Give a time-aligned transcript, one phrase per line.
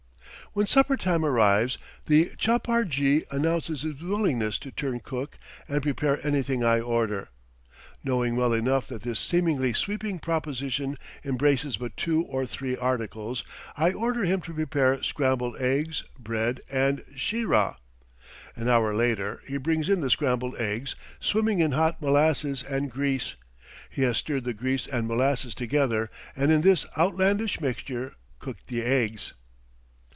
[0.53, 6.19] When supper time arrives the chapar Jee announces his willingness to turn cook and prepare
[6.27, 7.29] anything I order.
[8.03, 13.45] Knowing well enough that this seemingly sweeping proposition embraces but two or three articles,
[13.77, 17.77] I order him to prepare scrambled eggs, bread, and sheerah.
[18.57, 23.37] An hour later he brings in the scrambled eggs, swimming in hot molasses and grease!
[23.89, 28.81] He has stirred the grease and molasses together, and in this outlandish mixture cooked the
[28.83, 29.31] eggs.